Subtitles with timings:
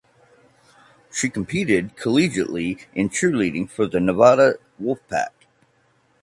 [1.11, 5.45] She competed collegiately in cheerleading for the Nevada Wolf Pack.